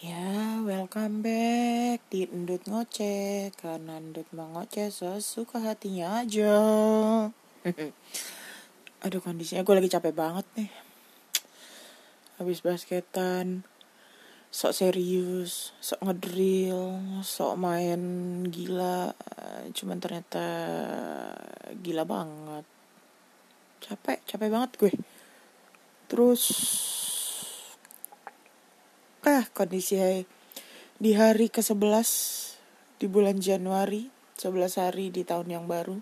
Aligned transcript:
Ya, 0.00 0.56
welcome 0.64 1.20
back 1.20 2.08
di 2.08 2.24
Endut 2.24 2.64
Ngoceh 2.64 3.52
Karena 3.52 4.00
Endut 4.00 4.24
mau 4.32 4.48
ngoceh 4.48 4.88
sesuka 4.88 5.60
hatinya 5.60 6.24
aja. 6.24 6.56
Aduh 9.04 9.20
kondisinya 9.20 9.60
gue 9.60 9.76
lagi 9.76 9.92
capek 9.92 10.16
banget 10.16 10.48
nih. 10.56 10.72
Habis 12.40 12.64
basketan 12.64 13.68
Sok 14.48 14.72
serius, 14.72 15.76
sok 15.84 16.00
ngedrill, 16.00 17.20
sok 17.20 17.60
main 17.60 18.00
gila 18.48 19.12
Cuman 19.76 20.00
ternyata 20.00 20.48
gila 21.76 22.08
banget. 22.08 22.64
Capek, 23.84 24.24
capek 24.24 24.48
banget 24.48 24.70
gue. 24.80 24.92
Terus 26.08 26.40
ah 29.20 29.44
kondisi 29.52 30.00
di 30.96 31.12
hari 31.12 31.52
ke-11 31.52 32.08
di 32.96 33.06
bulan 33.08 33.36
Januari 33.36 34.08
11 34.40 34.80
hari 34.80 35.12
di 35.12 35.20
tahun 35.28 35.52
yang 35.52 35.64
baru? 35.68 36.00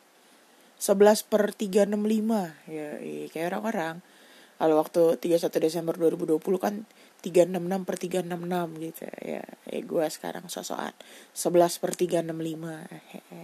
11 0.79 1.27
per 1.27 1.51
365 1.51 2.71
ya 2.71 3.03
iya, 3.03 3.27
kayak 3.27 3.51
orang-orang. 3.51 3.99
Kalau 4.59 4.75
waktu 4.79 5.19
31 5.19 5.51
Desember 5.59 5.95
2020 5.99 6.39
kan 6.63 6.87
366 7.27 7.83
per 7.83 7.97
366 7.99 8.87
gitu. 8.87 9.03
Ya 9.27 9.43
eh 9.67 9.83
gue 9.83 10.07
sekarang 10.07 10.47
sosokan 10.47 10.95
11 11.35 11.83
per 11.83 11.91
365 11.99 12.31
hehe 13.11 13.43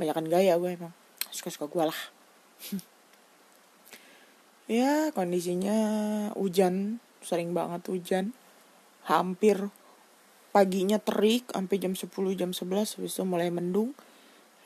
banyakan 0.00 0.26
gaya 0.32 0.56
gue 0.56 0.70
emang. 0.72 0.96
Suka-suka 1.28 1.68
gue 1.68 1.84
lah. 1.92 2.00
Ya 4.66 5.14
kondisinya 5.14 5.78
hujan. 6.34 6.98
Sering 7.22 7.54
banget 7.54 7.86
hujan 7.86 8.34
hampir 9.06 9.70
paginya 10.50 10.98
terik 10.98 11.46
sampai 11.52 11.76
jam 11.78 11.94
10 11.94 12.10
jam 12.34 12.50
11 12.50 12.96
habis 12.98 13.12
itu 13.14 13.22
mulai 13.22 13.52
mendung. 13.54 13.94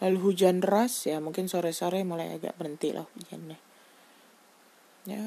Lalu 0.00 0.32
hujan 0.32 0.64
deras 0.64 1.04
ya 1.04 1.20
mungkin 1.20 1.44
sore-sore 1.44 2.00
mulai 2.08 2.32
agak 2.32 2.56
berhenti 2.56 2.96
lah 2.96 3.04
hujannya. 3.04 3.58
Ya 5.04 5.24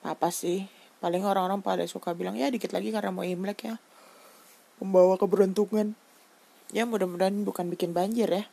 apa 0.00 0.32
sih? 0.32 0.64
Paling 1.04 1.24
orang-orang 1.24 1.60
pada 1.60 1.84
suka 1.84 2.16
bilang 2.16 2.36
ya 2.36 2.48
dikit 2.48 2.72
lagi 2.72 2.92
karena 2.92 3.12
mau 3.12 3.24
imlek 3.24 3.68
ya 3.68 3.76
membawa 4.80 5.20
keberuntungan. 5.20 5.92
Ya 6.72 6.88
mudah-mudahan 6.88 7.44
bukan 7.44 7.68
bikin 7.68 7.92
banjir 7.92 8.30
ya. 8.32 8.44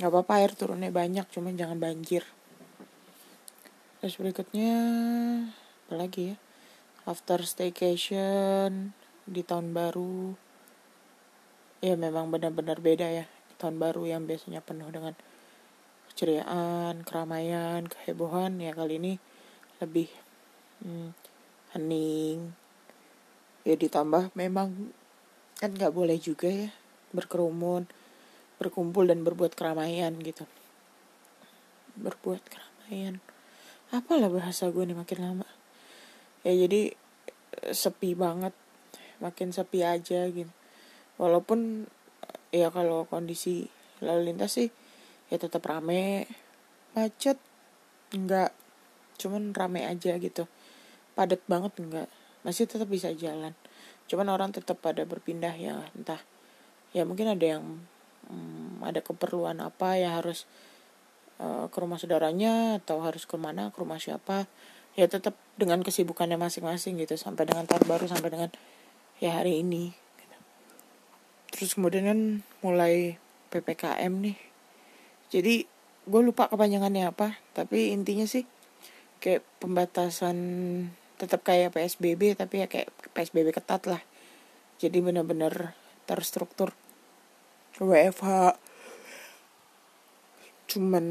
Nggak 0.00 0.10
apa-apa 0.14 0.32
air 0.40 0.52
turunnya 0.56 0.88
banyak 0.88 1.28
cuman 1.28 1.58
jangan 1.60 1.76
banjir. 1.76 2.24
Terus 4.00 4.14
berikutnya 4.16 4.72
apa 5.88 5.94
lagi 5.98 6.32
ya 6.32 6.47
after 7.08 7.40
staycation 7.40 8.92
di 9.24 9.40
tahun 9.40 9.72
baru. 9.72 10.36
Ya 11.80 11.96
memang 11.96 12.28
benar-benar 12.28 12.84
beda 12.84 13.08
ya 13.08 13.24
tahun 13.56 13.80
baru 13.80 14.04
yang 14.04 14.28
biasanya 14.28 14.60
penuh 14.60 14.92
dengan 14.92 15.16
keceriaan, 16.12 17.00
keramaian, 17.08 17.88
kehebohan. 17.88 18.60
Ya 18.60 18.76
kali 18.76 19.00
ini 19.00 19.12
lebih 19.80 20.12
hmm, 20.84 21.16
hening. 21.72 22.52
Ya 23.64 23.74
ditambah 23.80 24.36
memang 24.36 24.92
kan 25.56 25.72
nggak 25.72 25.96
boleh 25.96 26.20
juga 26.20 26.52
ya 26.52 26.68
berkerumun 27.08 27.88
berkumpul 28.58 29.06
dan 29.06 29.22
berbuat 29.22 29.54
keramaian 29.54 30.12
gitu. 30.18 30.44
Berbuat 31.94 32.42
keramaian. 32.50 33.22
Apalah 33.94 34.28
bahasa 34.28 34.68
gue 34.68 34.84
nih 34.84 34.98
makin 34.98 35.18
lama. 35.22 35.48
Ya 36.42 36.52
jadi 36.66 36.97
sepi 37.72 38.14
banget. 38.14 38.54
Makin 39.18 39.50
sepi 39.50 39.82
aja 39.82 40.28
gitu. 40.30 40.50
Walaupun 41.18 41.90
ya 42.54 42.70
kalau 42.70 43.04
kondisi 43.04 43.68
lalu 43.98 44.32
lintas 44.32 44.56
sih 44.56 44.68
ya 45.28 45.36
tetap 45.36 45.66
rame. 45.66 46.28
Macet 46.94 47.38
enggak 48.14 48.54
cuman 49.18 49.52
rame 49.52 49.84
aja 49.84 50.16
gitu. 50.16 50.46
Padat 51.18 51.42
banget 51.50 51.74
enggak 51.82 52.08
masih 52.46 52.70
tetap 52.70 52.86
bisa 52.86 53.10
jalan. 53.12 53.52
Cuman 54.08 54.30
orang 54.32 54.54
tetap 54.54 54.80
pada 54.80 55.04
berpindah 55.04 55.52
ya 55.58 55.84
entah. 55.92 56.22
Ya 56.96 57.04
mungkin 57.04 57.28
ada 57.28 57.44
yang 57.44 57.84
hmm, 58.30 58.80
ada 58.86 59.04
keperluan 59.04 59.60
apa 59.60 59.98
ya 60.00 60.16
harus 60.16 60.48
uh, 61.42 61.66
ke 61.68 61.76
rumah 61.78 61.98
saudaranya 62.00 62.80
atau 62.82 63.02
harus 63.02 63.24
ke 63.24 63.36
mana 63.36 63.68
ke 63.74 63.78
rumah 63.80 63.98
siapa 63.98 64.46
ya 64.98 65.06
tetap 65.06 65.38
dengan 65.54 65.78
kesibukannya 65.86 66.34
masing-masing 66.34 66.98
gitu 66.98 67.14
sampai 67.14 67.46
dengan 67.46 67.70
tahun 67.70 67.86
baru 67.86 68.10
sampai 68.10 68.34
dengan 68.34 68.50
ya 69.22 69.38
hari 69.38 69.62
ini 69.62 69.94
gitu. 69.94 70.36
terus 71.54 71.78
kemudian 71.78 72.10
kan 72.10 72.20
mulai 72.66 73.14
ppkm 73.54 74.12
nih. 74.26 74.36
Jadi 75.30 75.54
gue 76.08 76.20
lupa 76.24 76.50
kepanjangannya 76.50 77.14
apa 77.14 77.38
tapi 77.54 77.94
intinya 77.94 78.26
sih 78.26 78.42
kayak 79.22 79.46
pembatasan 79.62 80.36
tetap 81.14 81.46
kayak 81.46 81.74
psbb 81.78 82.34
tapi 82.34 82.64
ya 82.64 82.66
kayak 82.66 82.90
psbb 83.14 83.54
ketat 83.54 83.86
lah. 83.86 84.02
Jadi 84.82 84.98
benar-benar 84.98 85.78
terstruktur. 86.10 86.74
WFH 87.78 88.58
cuman 90.68 91.06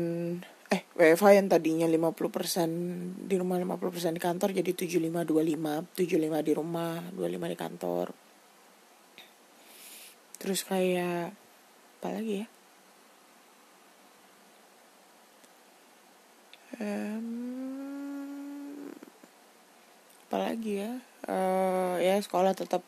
eh 0.67 0.83
WFH 0.99 1.39
yang 1.39 1.47
tadinya 1.47 1.87
50% 1.87 3.23
di 3.23 3.35
rumah 3.39 3.55
50% 3.55 4.11
di 4.11 4.19
kantor 4.19 4.49
jadi 4.51 4.71
75 4.75 5.23
25 5.23 5.95
75 5.95 6.47
di 6.47 6.51
rumah 6.51 6.99
25 7.15 7.53
di 7.53 7.57
kantor. 7.57 8.07
Terus 10.37 10.61
kayak 10.67 11.31
apa 11.97 12.09
lagi 12.13 12.43
ya? 12.43 12.47
Um, 16.77 17.25
apa 20.27 20.37
lagi 20.51 20.83
ya? 20.83 20.93
Uh, 21.25 21.97
ya 22.03 22.19
sekolah 22.19 22.53
tetap 22.53 22.83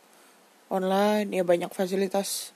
online 0.70 1.34
ya 1.34 1.42
banyak 1.42 1.74
fasilitas 1.74 2.54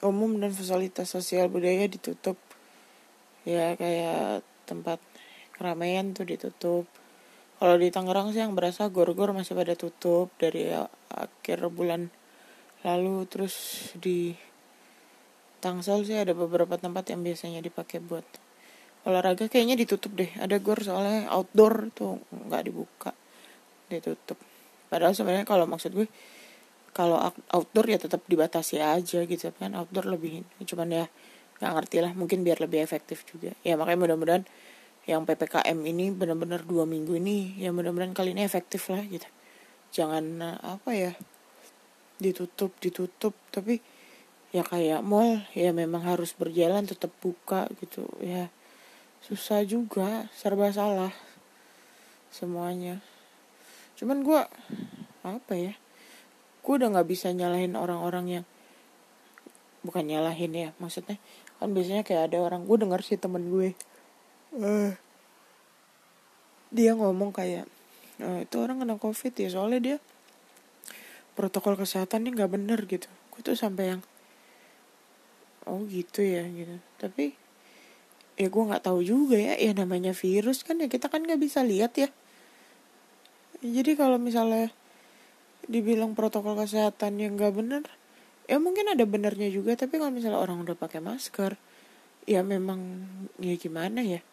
umum 0.00 0.40
dan 0.40 0.54
fasilitas 0.54 1.10
sosial 1.10 1.52
budaya 1.52 1.84
ditutup 1.90 2.40
ya 3.48 3.72
kayak 3.80 4.44
tempat 4.68 5.00
keramaian 5.56 6.12
tuh 6.12 6.28
ditutup. 6.28 6.84
Kalau 7.58 7.74
di 7.74 7.90
Tangerang 7.90 8.30
sih 8.30 8.44
yang 8.44 8.54
berasa 8.54 8.86
gor-gor 8.86 9.34
masih 9.34 9.58
pada 9.58 9.74
tutup 9.74 10.30
dari 10.38 10.70
akhir 11.10 11.58
bulan 11.72 12.12
lalu. 12.86 13.26
Terus 13.26 13.88
di 13.98 14.36
Tangsel 15.58 16.06
sih 16.06 16.14
ada 16.14 16.36
beberapa 16.38 16.78
tempat 16.78 17.10
yang 17.10 17.26
biasanya 17.26 17.58
dipakai 17.58 17.98
buat 17.98 18.22
olahraga. 19.08 19.50
Kayaknya 19.50 19.74
ditutup 19.74 20.14
deh. 20.14 20.30
Ada 20.38 20.62
gor 20.62 20.78
soalnya 20.84 21.26
outdoor 21.34 21.90
tuh 21.90 22.22
nggak 22.30 22.62
dibuka 22.62 23.10
ditutup. 23.90 24.38
Padahal 24.86 25.18
sebenarnya 25.18 25.48
kalau 25.48 25.66
maksud 25.66 25.90
gue 25.98 26.06
kalau 26.94 27.18
outdoor 27.50 27.86
ya 27.90 27.98
tetap 27.98 28.22
dibatasi 28.30 28.78
aja 28.78 29.26
gitu 29.26 29.50
kan. 29.58 29.74
Outdoor 29.74 30.14
lebih 30.14 30.46
cuman 30.62 30.88
ya 30.94 31.06
nggak 31.58 31.72
ngerti 31.74 31.96
lah 32.02 32.12
mungkin 32.14 32.46
biar 32.46 32.62
lebih 32.62 32.82
efektif 32.82 33.26
juga. 33.26 33.54
Ya 33.66 33.74
makanya 33.74 34.06
mudah-mudahan 34.06 34.44
yang 35.08 35.24
ppkm 35.24 35.78
ini 35.88 36.12
benar-benar 36.12 36.62
dua 36.68 36.84
minggu 36.84 37.16
ini 37.16 37.56
ya 37.58 37.72
mudah-mudahan 37.74 38.14
kali 38.14 38.36
ini 38.36 38.46
efektif 38.46 38.86
lah 38.92 39.02
gitu. 39.06 39.26
Jangan 39.90 40.42
apa 40.62 40.90
ya 40.94 41.12
ditutup 42.18 42.74
ditutup 42.78 43.34
tapi 43.50 43.80
ya 44.50 44.64
kayak 44.64 45.04
mall 45.04 45.42
ya 45.54 45.74
memang 45.74 46.04
harus 46.06 46.36
berjalan 46.36 46.86
tetap 46.86 47.10
buka 47.18 47.66
gitu. 47.82 48.06
Ya 48.22 48.52
susah 49.24 49.66
juga 49.66 50.30
serba 50.36 50.70
salah 50.70 51.10
semuanya. 52.30 53.02
Cuman 53.98 54.22
gue 54.22 54.40
apa 55.26 55.54
ya 55.58 55.74
gue 56.62 56.74
udah 56.76 56.92
nggak 56.92 57.08
bisa 57.08 57.32
nyalahin 57.32 57.74
orang-orang 57.74 58.26
yang 58.28 58.44
bukan 59.80 60.04
nyalahin 60.04 60.52
ya 60.52 60.68
maksudnya 60.76 61.16
kan 61.58 61.74
biasanya 61.74 62.06
kayak 62.06 62.32
ada 62.32 62.38
orang 62.38 62.64
gue 62.64 62.76
denger 62.78 63.00
sih 63.02 63.18
temen 63.18 63.50
gue. 63.50 63.74
Uh, 64.54 64.94
dia 66.70 66.94
ngomong 66.94 67.34
kayak 67.34 67.66
uh, 68.22 68.40
itu 68.42 68.56
orang 68.62 68.80
kena 68.80 68.96
covid 68.96 69.32
ya 69.34 69.48
soalnya 69.50 69.80
dia 69.82 69.96
protokol 71.34 71.74
kesehatannya 71.74 72.34
nggak 72.34 72.50
bener 72.50 72.80
gitu. 72.86 73.10
Gue 73.34 73.40
tuh 73.42 73.58
sampai 73.58 73.98
yang 73.98 74.02
oh 75.66 75.82
gitu 75.90 76.22
ya 76.22 76.46
gitu. 76.46 76.78
Tapi 77.02 77.34
ya 78.38 78.46
gue 78.46 78.62
nggak 78.70 78.86
tahu 78.86 79.02
juga 79.02 79.34
ya 79.34 79.58
ya 79.58 79.74
namanya 79.74 80.14
virus 80.14 80.62
kan 80.62 80.78
ya 80.78 80.86
kita 80.86 81.10
kan 81.10 81.26
nggak 81.26 81.42
bisa 81.42 81.66
lihat 81.66 81.98
ya. 81.98 82.08
Jadi 83.58 83.98
kalau 83.98 84.22
misalnya 84.22 84.70
dibilang 85.66 86.14
protokol 86.14 86.54
kesehatan 86.54 87.18
yang 87.18 87.34
nggak 87.34 87.50
bener 87.50 87.82
ya 88.48 88.56
mungkin 88.56 88.88
ada 88.88 89.04
benernya 89.04 89.52
juga 89.52 89.76
tapi 89.76 90.00
kalau 90.00 90.08
misalnya 90.08 90.40
orang 90.40 90.64
udah 90.64 90.72
pakai 90.72 91.04
masker 91.04 91.60
ya 92.24 92.40
memang 92.40 93.04
ya 93.36 93.54
gimana 93.60 94.00
ya? 94.00 94.24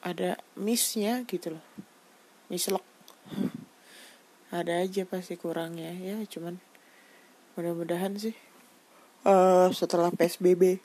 Ada 0.00 0.40
missnya 0.56 1.28
gitu 1.28 1.56
loh. 1.60 1.64
Mislek. 2.48 2.84
Ada 4.50 4.82
aja 4.82 5.06
pasti 5.06 5.38
kurangnya 5.38 5.94
ya 5.94 6.18
cuman 6.24 6.58
mudah-mudahan 7.54 8.16
sih. 8.16 8.34
Uh, 9.20 9.68
setelah 9.76 10.08
psbb 10.08 10.80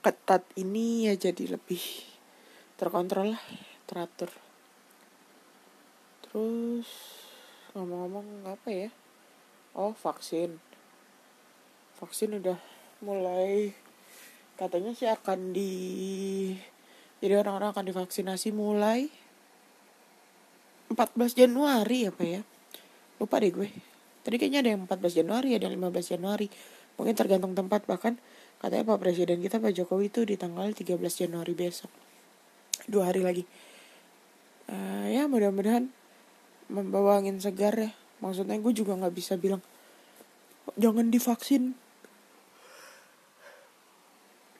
ketat 0.00 0.40
ini 0.56 1.08
ya 1.08 1.16
jadi 1.16 1.56
lebih 1.56 1.80
terkontrol 2.80 3.36
lah 3.36 3.44
teratur. 3.84 4.32
Terus 6.24 6.88
ngomong-ngomong 7.76 8.48
apa 8.48 8.68
ya 8.72 8.90
oh 9.74 9.92
vaksin. 9.92 10.62
Vaksin 11.98 12.38
udah 12.38 12.58
mulai. 13.02 13.74
Katanya 14.54 14.94
sih 14.94 15.10
akan 15.10 15.50
di 15.50 15.72
jadi 17.18 17.40
orang-orang 17.40 17.72
akan 17.72 17.84
divaksinasi 17.88 18.52
mulai 18.52 19.08
14 20.92 21.34
Januari 21.34 22.06
apa 22.06 22.22
ya. 22.22 22.40
Lupa 23.18 23.42
deh 23.42 23.50
gue. 23.50 23.70
Tadi 24.22 24.36
kayaknya 24.38 24.60
ada 24.62 24.70
yang 24.76 24.86
14 24.86 25.20
Januari 25.24 25.58
ada 25.58 25.66
yang 25.66 25.76
15 25.80 26.14
Januari. 26.16 26.46
Mungkin 26.94 27.14
tergantung 27.18 27.58
tempat 27.58 27.88
bahkan 27.90 28.20
katanya 28.62 28.94
Pak 28.94 28.98
Presiden 29.02 29.42
kita 29.42 29.58
Pak 29.58 29.74
Jokowi 29.74 30.12
itu 30.12 30.22
di 30.22 30.38
tanggal 30.38 30.70
13 30.70 30.94
Januari 31.00 31.52
besok. 31.56 31.90
Dua 32.86 33.10
hari 33.10 33.26
lagi. 33.26 33.44
Uh, 34.70 35.08
ya 35.10 35.26
mudah-mudahan 35.26 35.90
membawa 36.68 37.20
angin 37.20 37.36
segar 37.42 37.76
ya 37.76 37.92
maksudnya 38.24 38.56
gue 38.56 38.72
juga 38.72 38.96
nggak 38.96 39.12
bisa 39.12 39.36
bilang 39.36 39.60
jangan 40.80 41.12
divaksin. 41.12 41.76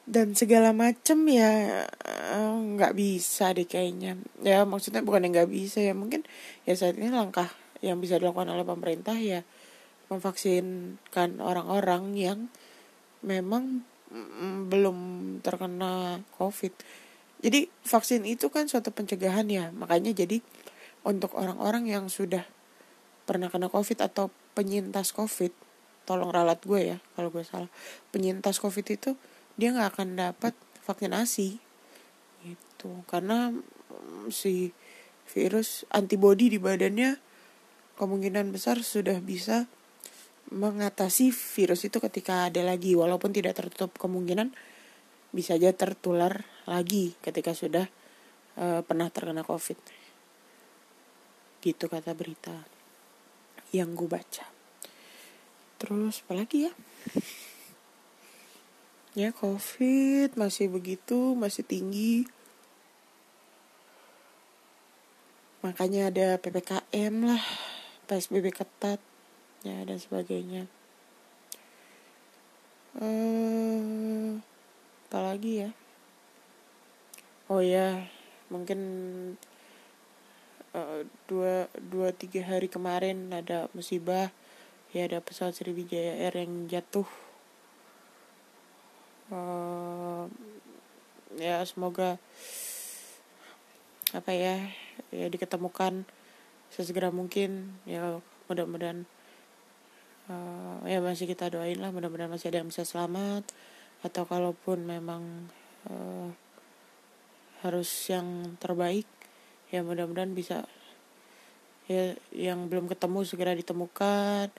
Dan 0.04 0.36
segala 0.36 0.76
macem 0.76 1.16
ya 1.32 1.80
eh, 2.04 2.54
nggak 2.76 2.92
bisa 2.92 3.56
deh 3.56 3.64
kayaknya. 3.64 4.20
Ya 4.44 4.68
maksudnya 4.68 5.00
bukan 5.00 5.24
yang 5.24 5.32
nggak 5.32 5.50
bisa 5.50 5.80
ya 5.80 5.96
mungkin 5.96 6.28
ya 6.68 6.76
saat 6.76 7.00
ini 7.00 7.08
langkah 7.08 7.48
yang 7.80 8.04
bisa 8.04 8.20
dilakukan 8.20 8.52
oleh 8.52 8.68
pemerintah 8.68 9.16
ya 9.16 9.44
memvaksinkan 10.12 11.40
orang-orang 11.40 12.12
yang 12.16 12.38
memang 13.24 13.80
mm, 14.12 14.68
belum 14.68 14.98
terkena 15.40 16.20
covid. 16.36 16.76
Jadi 17.40 17.68
vaksin 17.84 18.28
itu 18.28 18.52
kan 18.52 18.68
suatu 18.68 18.92
pencegahan 18.92 19.48
ya. 19.48 19.72
Makanya 19.72 20.12
jadi 20.12 20.44
untuk 21.04 21.36
orang-orang 21.36 21.88
yang 21.88 22.08
sudah 22.08 22.44
pernah 23.24 23.48
kena 23.48 23.72
covid 23.72 24.04
atau 24.04 24.28
penyintas 24.52 25.16
covid 25.16 25.52
tolong 26.04 26.30
ralat 26.30 26.60
gue 26.62 26.96
ya 26.96 26.98
kalau 27.16 27.32
gue 27.32 27.42
salah. 27.42 27.68
Penyintas 28.12 28.60
covid 28.60 28.84
itu 28.84 29.16
dia 29.56 29.72
nggak 29.72 29.96
akan 29.96 30.08
dapat 30.16 30.52
vaksinasi. 30.84 31.58
Itu 32.44 33.04
karena 33.08 33.50
mm, 33.50 34.28
si 34.28 34.76
virus 35.32 35.88
antibody 35.88 36.52
di 36.52 36.58
badannya 36.60 37.16
kemungkinan 37.96 38.52
besar 38.52 38.84
sudah 38.84 39.18
bisa 39.24 39.64
mengatasi 40.52 41.32
virus 41.32 41.88
itu 41.88 41.98
ketika 42.04 42.52
ada 42.52 42.60
lagi. 42.60 42.92
Walaupun 42.92 43.32
tidak 43.32 43.56
tertutup 43.56 43.96
kemungkinan 43.96 44.52
bisa 45.34 45.56
aja 45.58 45.72
tertular 45.74 46.46
lagi 46.68 47.16
ketika 47.24 47.56
sudah 47.56 47.88
uh, 48.60 48.84
pernah 48.84 49.08
terkena 49.08 49.42
covid. 49.42 49.80
Gitu 51.64 51.88
kata 51.88 52.12
berita 52.12 52.73
yang 53.74 53.98
gue 53.98 54.06
baca. 54.06 54.46
Terus 55.82 56.22
apalagi 56.22 56.70
ya? 56.70 56.72
Ya 59.14 59.30
covid 59.34 60.38
masih 60.38 60.70
begitu 60.70 61.34
masih 61.34 61.66
tinggi. 61.66 62.26
Makanya 65.66 66.14
ada 66.14 66.26
ppkm 66.38 67.14
lah 67.26 67.42
psbb 68.06 68.54
ketat 68.54 69.02
ya 69.66 69.82
dan 69.82 69.98
sebagainya. 69.98 70.70
Eh 73.02 74.38
apalagi 75.10 75.66
ya? 75.66 75.70
Oh 77.50 77.62
ya 77.62 78.06
mungkin 78.50 78.80
uh, 80.74 81.06
dua 81.30 81.70
dua 81.78 82.10
tiga 82.10 82.44
hari 82.44 82.66
kemarin 82.68 83.30
ada 83.32 83.70
musibah. 83.72 84.34
Ya 84.94 85.10
ada 85.10 85.18
pesawat 85.18 85.58
Sriwijaya 85.58 86.22
Air 86.22 86.34
yang 86.46 86.70
jatuh. 86.70 87.08
Uh, 89.32 90.30
ya 91.34 91.58
semoga 91.66 92.20
apa 94.14 94.30
ya 94.30 94.70
ya 95.10 95.26
diketemukan 95.26 96.06
sesegera 96.70 97.10
mungkin. 97.10 97.74
Ya 97.88 98.22
mudah-mudahan 98.46 99.02
uh, 100.30 100.84
ya 100.86 101.02
masih 101.02 101.26
kita 101.26 101.50
doain 101.50 101.82
lah 101.82 101.90
mudah-mudahan 101.90 102.30
masih 102.30 102.54
ada 102.54 102.62
yang 102.62 102.70
bisa 102.70 102.86
selamat. 102.86 103.42
Atau 104.06 104.28
kalaupun 104.30 104.84
memang 104.84 105.50
uh, 105.90 106.30
harus 107.64 107.88
yang 108.12 108.54
terbaik 108.60 109.08
ya 109.74 109.82
mudah-mudahan 109.82 110.30
bisa 110.38 110.70
ya 111.90 112.14
yang 112.30 112.70
belum 112.70 112.86
ketemu 112.86 113.26
segera 113.26 113.58
ditemukan 113.58 114.54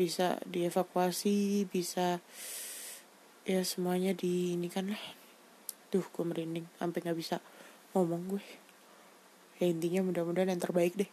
bisa 0.00 0.40
dievakuasi 0.48 1.68
bisa 1.68 2.24
ya 3.44 3.60
semuanya 3.60 4.16
di 4.16 4.56
ini 4.56 4.72
kan 4.72 4.88
lah. 4.88 5.04
Duh 5.92 6.06
gue 6.08 6.24
merinding 6.24 6.64
sampai 6.80 7.04
nggak 7.04 7.18
bisa 7.20 7.36
ngomong 7.92 8.32
gue. 8.32 8.44
Ya 9.60 9.68
intinya 9.68 10.00
mudah-mudahan 10.08 10.56
yang 10.56 10.62
terbaik 10.62 10.96
deh. 10.96 11.10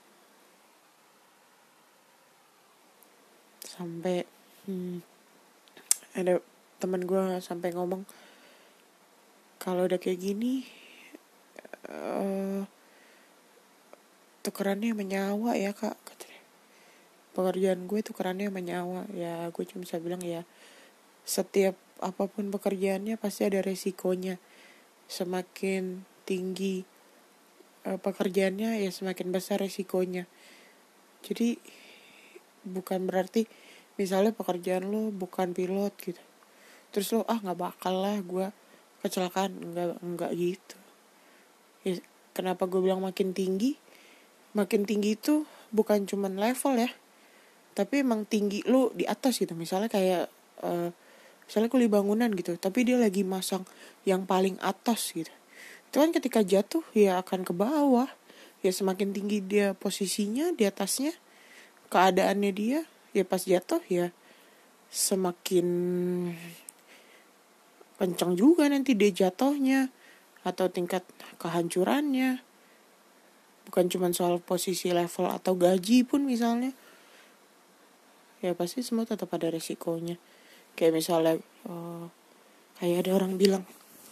Sampai 3.67 4.23
hmm, 4.71 5.03
ada 6.15 6.39
teman 6.79 7.03
gue 7.03 7.43
sampai 7.43 7.75
ngomong 7.75 8.07
kalau 9.59 9.89
udah 9.89 9.99
kayak 9.99 10.21
gini 10.21 10.63
uh, 11.89 12.63
tukerannya 14.47 14.95
menyawa 14.95 15.59
ya 15.59 15.75
kak 15.75 15.99
katanya. 16.07 16.41
Pekerjaan 17.35 17.83
gue 17.83 17.99
tukerannya 17.99 18.47
menyawa 18.47 19.03
ya 19.11 19.51
gue 19.51 19.63
cuma 19.67 19.83
bisa 19.83 19.99
bilang 19.99 20.23
ya 20.23 20.47
setiap 21.27 21.75
apa 21.99 22.31
pun 22.31 22.47
pekerjaannya 22.47 23.19
pasti 23.19 23.43
ada 23.43 23.59
resikonya. 23.59 24.39
Semakin 25.11 26.07
tinggi 26.23 26.87
uh, 27.83 27.99
pekerjaannya 27.99 28.87
ya 28.87 28.89
semakin 28.89 29.35
besar 29.35 29.59
resikonya. 29.59 30.23
Jadi 31.27 31.59
bukan 32.63 33.03
berarti 33.03 33.51
misalnya 33.99 34.31
pekerjaan 34.31 34.87
lo 34.87 35.11
bukan 35.11 35.51
pilot 35.51 35.91
gitu. 35.99 36.23
Terus 36.95 37.11
lo 37.11 37.27
ah 37.27 37.35
nggak 37.43 37.59
bakal 37.59 37.99
lah 37.99 38.15
gue 38.23 38.47
kecelakaan. 39.03 39.51
Nggak 39.75 39.99
nggak 39.99 40.31
gitu. 40.39 40.79
Ya, 41.83 41.99
kenapa 42.31 42.63
gue 42.71 42.79
bilang 42.79 43.03
makin 43.03 43.35
tinggi 43.35 43.75
makin 44.55 44.87
tinggi 44.87 45.19
itu 45.19 45.43
bukan 45.73 46.07
cuman 46.07 46.39
level 46.39 46.79
ya 46.79 46.91
tapi 47.77 48.01
emang 48.01 48.25
tinggi 48.25 48.65
lo 48.65 48.89
di 48.97 49.05
atas 49.05 49.37
gitu. 49.37 49.53
Misalnya 49.53 49.85
kayak 49.85 50.33
uh, 50.65 50.89
misalnya 51.45 51.69
kuli 51.69 51.85
bangunan 51.85 52.33
gitu 52.33 52.57
tapi 52.57 52.81
dia 52.81 52.97
lagi 52.97 53.21
masang 53.21 53.69
yang 54.01 54.25
paling 54.25 54.57
atas 54.65 55.13
gitu. 55.13 55.29
Itu 55.85 56.01
kan 56.01 56.09
ketika 56.09 56.41
jatuh 56.41 56.81
ya 56.97 57.21
akan 57.21 57.45
ke 57.45 57.53
bawah. 57.53 58.09
Ya 58.65 58.73
semakin 58.73 59.13
tinggi 59.13 59.45
dia 59.45 59.77
posisinya 59.77 60.49
di 60.57 60.65
atasnya 60.65 61.13
keadaannya 61.93 62.51
dia 62.51 62.79
ya 63.13 63.21
pas 63.21 63.45
jatuh 63.45 63.79
ya 63.85 64.09
semakin 64.89 65.67
kencang 68.01 68.33
juga 68.33 68.65
nanti 68.65 68.97
dia 68.97 69.13
jatuhnya 69.13 69.93
atau 70.41 70.65
tingkat 70.73 71.05
kehancurannya 71.37 72.41
bukan 73.67 73.91
cuma 73.91 74.07
soal 74.15 74.39
posisi 74.39 74.95
level 74.95 75.27
atau 75.27 75.53
gaji 75.59 76.07
pun 76.07 76.23
misalnya. 76.23 76.71
Ya 78.39 78.55
pasti 78.55 78.79
semua 78.79 79.03
tetap 79.03 79.27
ada 79.35 79.51
resikonya. 79.51 80.15
Kayak 80.79 80.93
misalnya 80.95 81.35
uh, 81.67 82.07
kayak 82.79 83.05
ada 83.05 83.11
orang 83.19 83.35
bilang 83.35 83.67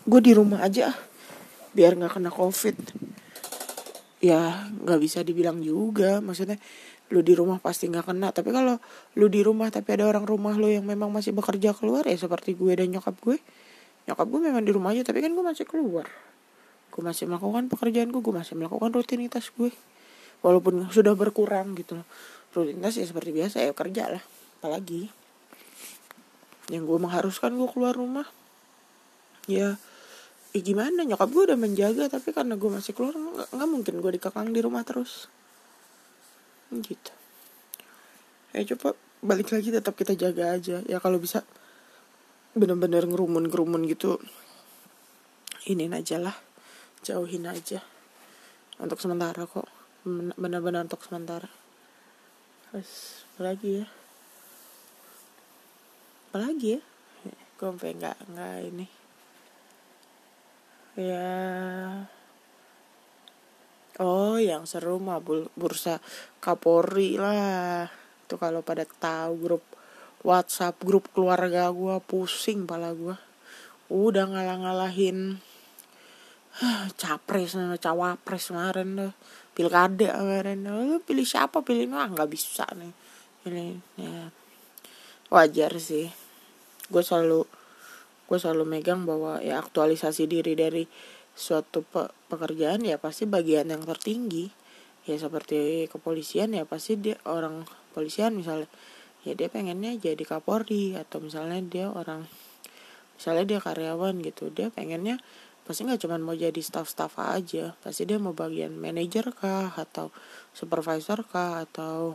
gue 0.05 0.21
di 0.21 0.35
rumah 0.35 0.61
aja 0.61 0.91
biar 1.71 1.95
nggak 1.95 2.19
kena 2.19 2.29
covid. 2.29 2.75
Ya 4.19 4.67
nggak 4.67 4.99
bisa 4.99 5.23
dibilang 5.23 5.63
juga. 5.63 6.19
Maksudnya 6.19 6.59
lu 7.13 7.23
di 7.23 7.31
rumah 7.31 7.63
pasti 7.63 7.87
nggak 7.87 8.11
kena. 8.11 8.35
Tapi 8.35 8.51
kalau 8.51 8.75
lu 9.15 9.31
di 9.31 9.39
rumah 9.39 9.71
tapi 9.71 9.95
ada 9.95 10.03
orang 10.03 10.27
rumah 10.27 10.59
lu 10.59 10.67
yang 10.67 10.83
memang 10.83 11.07
masih 11.15 11.31
bekerja 11.31 11.71
keluar 11.71 12.03
ya 12.03 12.17
seperti 12.19 12.59
gue 12.59 12.75
dan 12.75 12.91
nyokap 12.91 13.15
gue. 13.23 13.39
Nyokap 14.11 14.27
gue 14.27 14.41
memang 14.51 14.63
di 14.67 14.71
rumah 14.75 14.91
aja 14.91 15.07
tapi 15.07 15.23
kan 15.23 15.31
gue 15.31 15.45
masih 15.45 15.63
keluar 15.63 16.05
gue 16.95 17.03
masih 17.03 17.27
melakukan 17.27 17.67
pekerjaan 17.67 18.07
gue 18.07 18.23
gue 18.23 18.31
masih 18.31 18.55
melakukan 18.55 18.87
rutinitas 18.95 19.51
gue. 19.51 19.67
Walaupun 20.39 20.87
sudah 20.95 21.11
berkurang 21.11 21.75
gitu 21.75 21.99
loh. 21.99 22.07
Rutinitas 22.55 22.95
ya 22.95 23.03
seperti 23.03 23.35
biasa 23.35 23.67
ya 23.67 23.75
kerja 23.75 24.15
lah. 24.15 24.23
Apalagi 24.63 25.11
yang 26.71 26.87
gue 26.87 26.95
mengharuskan 26.95 27.51
gue 27.59 27.67
keluar 27.67 27.91
rumah. 27.91 28.23
Ya 29.51 29.75
ya 30.55 30.59
gimana? 30.63 31.03
Nyokap 31.03 31.27
gue 31.35 31.43
udah 31.51 31.59
menjaga 31.59 32.07
tapi 32.07 32.31
karena 32.31 32.55
gue 32.55 32.69
masih 32.71 32.95
keluar 32.95 33.11
nggak 33.51 33.67
mungkin 33.67 33.99
gue 33.99 34.11
dikekang 34.15 34.55
di 34.55 34.63
rumah 34.63 34.87
terus. 34.87 35.27
Gitu. 36.71 37.11
Ya 38.55 38.63
coba 38.71 38.95
balik 39.19 39.51
lagi 39.51 39.67
tetap 39.67 39.99
kita 39.99 40.15
jaga 40.15 40.55
aja. 40.55 40.79
Ya 40.87 41.03
kalau 41.03 41.19
bisa 41.19 41.43
bener-bener 42.55 43.03
ngerumun-ngerumun 43.03 43.83
gitu 43.91 44.15
ini 45.67 45.91
aja 45.91 46.23
lah 46.23 46.54
jauhin 47.05 47.45
aja 47.45 47.85
untuk 48.81 48.97
sementara 48.97 49.45
kok. 49.45 49.69
Benar-benar 50.35 50.89
untuk 50.89 51.05
sementara. 51.05 51.45
Terus 52.69 53.21
lagi 53.37 53.85
ya? 53.85 53.87
Apalagi 56.33 56.67
ya? 56.75 56.81
Gue 57.55 57.67
sampai 57.71 57.93
nggak 57.93 58.17
nggak 58.33 58.55
ini. 58.73 58.87
Ya. 60.97 61.29
Oh 64.01 64.35
yang 64.41 64.67
seru 64.67 64.97
mah 64.97 65.21
bursa 65.55 66.01
Kapolri 66.41 67.21
lah. 67.21 67.87
Itu 68.25 68.41
kalau 68.41 68.65
pada 68.65 68.83
tahu 68.83 69.33
grup 69.39 69.63
WhatsApp 70.25 70.81
grup 70.81 71.05
keluarga 71.13 71.69
gue 71.69 72.01
pusing 72.09 72.65
pala 72.65 72.97
gue 72.97 73.13
udah 73.93 74.25
ngalah-ngalahin 74.25 75.37
capres 76.95 77.59
cawapres 77.79 78.51
kemarin 78.51 78.95
tuh. 78.95 79.13
Pilkada 79.55 80.19
kemarin 80.19 80.67
lu 80.67 80.99
pilih 81.03 81.27
siapa? 81.27 81.63
Pilih 81.63 81.91
ah 81.95 82.07
nggak 82.07 82.29
bisa 82.31 82.67
nih. 82.75 82.93
Ini 83.47 83.65
ya. 83.99 84.31
Wajar 85.31 85.75
sih. 85.79 86.11
Gue 86.91 87.03
selalu 87.03 87.47
gue 88.25 88.37
selalu 88.41 88.65
megang 88.65 89.05
bahwa 89.05 89.37
ya 89.43 89.61
aktualisasi 89.61 90.25
diri 90.25 90.57
dari 90.57 90.83
suatu 91.35 91.83
pe 91.85 92.09
pekerjaan 92.31 92.81
ya 92.81 92.95
pasti 92.97 93.27
bagian 93.27 93.71
yang 93.71 93.83
tertinggi. 93.83 94.51
Ya 95.05 95.21
seperti 95.21 95.85
kepolisian 95.91 96.57
ya 96.57 96.65
pasti 96.65 96.97
dia 96.97 97.21
orang 97.29 97.69
polisian 97.93 98.33
misalnya 98.33 98.67
ya 99.21 99.37
dia 99.37 99.49
pengennya 99.49 99.93
jadi 99.97 100.23
kapolri 100.25 100.97
atau 100.97 101.21
misalnya 101.21 101.61
dia 101.61 101.85
orang 101.93 102.25
misalnya 103.15 103.45
dia 103.45 103.59
karyawan 103.61 104.19
gitu. 104.25 104.51
Dia 104.51 104.73
pengennya 104.73 105.21
pasti 105.65 105.81
nggak 105.81 106.05
cuma 106.05 106.21
mau 106.21 106.37
jadi 106.37 106.61
staff-staff 106.61 107.17
aja. 107.17 107.73
Pasti 107.81 108.05
dia 108.05 108.21
mau 108.21 108.37
bagian 108.37 108.77
manajer 108.77 109.33
kah 109.33 109.73
atau 109.73 110.13
supervisor 110.53 111.25
kah 111.25 111.65
atau 111.65 112.13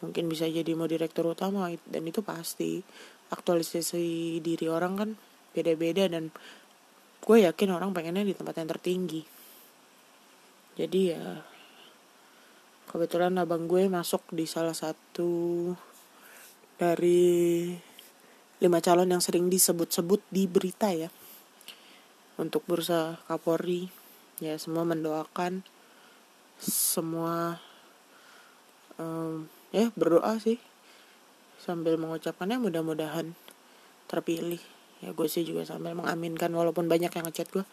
mungkin 0.00 0.32
bisa 0.32 0.48
jadi 0.48 0.72
mau 0.72 0.88
direktur 0.88 1.28
utama. 1.28 1.68
Dan 1.84 2.08
itu 2.08 2.24
pasti. 2.24 2.80
Aktualisasi 3.28 4.40
diri 4.40 4.66
orang 4.68 4.92
kan 4.96 5.10
beda-beda 5.52 6.08
dan 6.08 6.32
gue 7.24 7.36
yakin 7.44 7.72
orang 7.72 7.92
pengennya 7.92 8.24
di 8.24 8.36
tempat 8.36 8.56
yang 8.60 8.68
tertinggi. 8.68 9.22
Jadi 10.74 11.00
ya 11.12 11.24
kebetulan 12.88 13.36
abang 13.40 13.68
gue 13.68 13.88
masuk 13.88 14.24
di 14.32 14.48
salah 14.48 14.76
satu 14.76 15.72
dari 16.78 17.74
lima 18.62 18.78
calon 18.78 19.10
yang 19.10 19.22
sering 19.24 19.50
disebut-sebut 19.50 20.22
di 20.30 20.46
berita 20.46 20.94
ya 20.94 21.10
untuk 22.40 22.66
bursa 22.66 23.20
Kapolri. 23.26 23.90
Ya 24.42 24.58
semua 24.58 24.82
mendoakan. 24.82 25.62
Semua 26.58 27.58
um, 28.98 29.50
ya 29.74 29.90
berdoa 29.94 30.38
sih. 30.38 30.58
Sambil 31.58 31.96
mengucapkannya 31.96 32.60
mudah-mudahan 32.60 33.32
terpilih. 34.06 34.60
Ya 35.02 35.12
gue 35.12 35.28
sih 35.28 35.44
juga 35.44 35.66
sambil 35.68 35.92
mengaminkan 35.92 36.48
walaupun 36.54 36.88
banyak 36.88 37.12
yang 37.12 37.26
ngechat 37.28 37.52
gue 37.52 37.64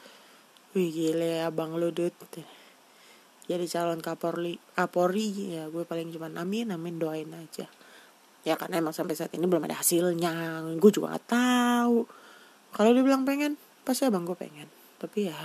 wih 0.71 0.87
gile 0.91 1.43
abang 1.43 1.75
lu 1.75 1.91
dud 1.91 2.15
jadi 3.51 3.65
calon 3.67 3.99
Kapolri 3.99 4.55
Kapolri 4.71 5.59
ya 5.59 5.67
gue 5.67 5.83
paling 5.83 6.07
cuma 6.15 6.31
amin 6.31 6.71
amin 6.71 6.95
doain 6.95 7.27
aja. 7.35 7.67
Ya 8.47 8.55
karena 8.55 8.79
emang 8.79 8.95
sampai 8.95 9.13
saat 9.13 9.33
ini 9.35 9.43
belum 9.43 9.67
ada 9.67 9.75
hasilnya. 9.77 10.63
Gue 10.79 10.89
juga 10.89 11.13
gak 11.13 11.35
tahu. 11.35 12.07
Kalau 12.71 12.91
dibilang 12.95 13.27
pengen 13.27 13.59
pasti 13.83 14.07
abang 14.07 14.23
gue 14.25 14.37
pengen. 14.37 14.69
Tapi 15.01 15.29
ya 15.29 15.37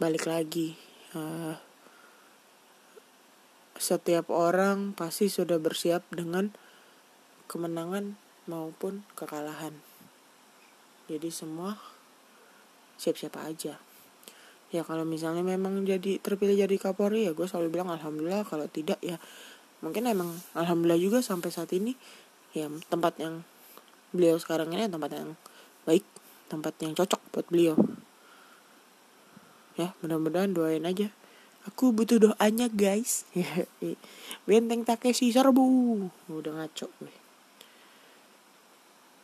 balik 0.00 0.26
lagi 0.26 0.74
uh, 1.12 1.54
setiap 3.80 4.28
orang 4.28 4.92
pasti 4.92 5.32
sudah 5.32 5.56
bersiap 5.56 6.04
dengan 6.12 6.52
kemenangan 7.48 8.16
maupun 8.44 9.08
kekalahan. 9.16 9.72
Jadi 11.08 11.32
semua 11.32 11.80
siap-siap 13.00 13.40
aja. 13.40 13.80
Ya 14.70 14.86
kalau 14.86 15.02
misalnya 15.02 15.42
memang 15.42 15.82
jadi 15.82 16.22
terpilih 16.22 16.54
jadi 16.54 16.76
kapolri 16.78 17.26
ya 17.26 17.34
gue 17.34 17.48
selalu 17.48 17.80
bilang 17.80 17.90
alhamdulillah. 17.90 18.46
Kalau 18.46 18.68
tidak 18.70 19.00
ya 19.02 19.18
mungkin 19.80 20.06
emang 20.06 20.30
alhamdulillah 20.54 21.00
juga 21.00 21.18
sampai 21.24 21.50
saat 21.50 21.72
ini 21.72 21.96
ya 22.52 22.68
tempat 22.92 23.16
yang 23.18 23.42
beliau 24.12 24.36
sekarang 24.36 24.70
ini 24.76 24.90
tempat 24.90 25.10
yang 25.16 25.34
baik 25.88 26.04
tempat 26.50 26.74
yang 26.82 26.98
cocok 26.98 27.22
buat 27.30 27.46
beliau. 27.46 27.78
Ya 29.78 29.94
mudah-mudahan 30.02 30.50
doain 30.50 30.82
aja. 30.82 31.14
Aku 31.70 31.94
butuh 31.94 32.18
doanya 32.18 32.66
guys. 32.66 33.24
Benteng 34.48 34.82
Takeshi 34.82 35.30
serbu 35.30 35.62
udah 36.26 36.52
ngaco 36.58 36.90
gue. 36.98 37.14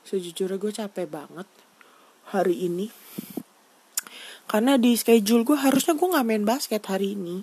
Sejujurnya 0.07 0.57
gue 0.57 0.73
capek 0.73 1.07
banget 1.11 1.49
hari 2.31 2.71
ini. 2.71 2.87
Karena 4.47 4.79
di 4.79 4.95
schedule 4.95 5.43
gue 5.43 5.59
harusnya 5.59 5.99
gue 5.99 6.09
nggak 6.09 6.27
main 6.29 6.45
basket 6.47 6.83
hari 6.87 7.19
ini. 7.19 7.43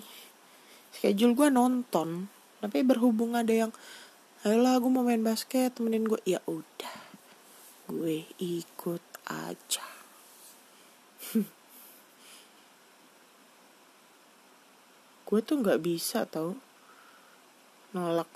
Schedule 0.96 1.36
gue 1.36 1.48
nonton. 1.52 2.32
Tapi 2.64 2.80
berhubung 2.80 3.36
ada 3.36 3.52
yang 3.52 3.70
ayolah 4.48 4.80
gue 4.80 4.90
mau 4.90 5.04
main 5.04 5.20
basket 5.20 5.76
temenin 5.76 6.08
gue. 6.08 6.18
Ya 6.24 6.40
udah. 6.48 6.96
Gue 7.90 8.24
ikut 8.40 8.73
aja. 9.28 9.86
Gue 15.26 15.40
tuh 15.40 15.56
nggak 15.64 15.80
bisa 15.80 16.28
tau 16.28 16.52
nolak 17.94 18.28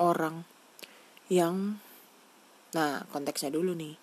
orang 0.00 0.46
yang 1.28 1.76
nah 2.72 3.04
konteksnya 3.12 3.52
dulu 3.52 3.74
nih. 3.76 3.98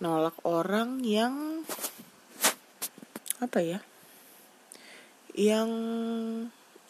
Nolak 0.00 0.38
orang 0.46 1.02
yang 1.04 1.66
apa 3.38 3.62
ya 3.62 3.78
yang 5.38 5.70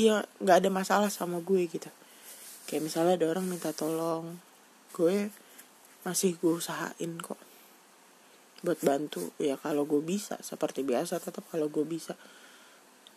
ya 0.01 0.25
nggak 0.41 0.65
ada 0.65 0.71
masalah 0.73 1.11
sama 1.13 1.43
gue 1.43 1.69
gitu. 1.69 1.91
Kayak 2.69 2.85
misalnya 2.87 3.21
ada 3.21 3.27
orang 3.29 3.45
minta 3.49 3.73
tolong 3.77 4.41
gue 4.97 5.29
masih 6.07 6.41
gue 6.41 6.57
usahain 6.57 7.13
kok 7.21 7.48
buat 8.62 8.81
bantu. 8.83 9.31
Ya 9.38 9.55
kalau 9.59 9.87
gue 9.87 10.03
bisa 10.03 10.38
seperti 10.43 10.83
biasa 10.83 11.23
tetap 11.23 11.47
kalau 11.50 11.71
gue 11.71 11.85
bisa. 11.87 12.19